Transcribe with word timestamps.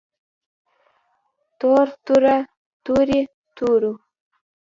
تور 1.59 1.87
توره 2.05 2.37
تورې 2.85 3.21
تورو 3.55 3.93